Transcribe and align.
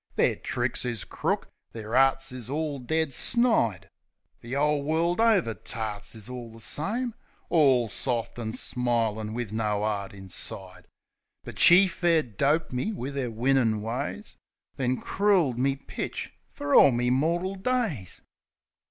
Their 0.15 0.35
tricks 0.35 0.83
is 0.83 1.03
crook, 1.03 1.47
their 1.73 1.95
arts 1.95 2.31
is 2.31 2.49
all 2.49 2.79
dead 2.79 3.13
snide. 3.13 3.87
The 4.39 4.55
'ole 4.55 4.81
world 4.81 5.21
over 5.21 5.53
tarts 5.53 6.15
is 6.15 6.27
all 6.27 6.51
the 6.51 6.59
same; 6.59 7.13
All 7.49 7.87
soft 7.87 8.39
an' 8.39 8.53
smilin' 8.53 9.35
wiv 9.35 9.53
no 9.53 9.83
'eart 9.85 10.15
inside. 10.15 10.87
But 11.43 11.59
she 11.59 11.85
fair 11.85 12.23
doped 12.23 12.73
me 12.73 12.91
wiv 12.91 13.15
'er 13.15 13.29
winnin' 13.29 13.83
ways. 13.83 14.37
Then 14.75 14.99
crooled 14.99 15.59
me 15.59 15.75
pitch 15.75 16.33
fer 16.49 16.73
all 16.73 16.89
me 16.89 17.11
mortal 17.11 17.53
days. 17.53 18.21